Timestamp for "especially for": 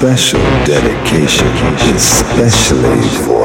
1.94-3.39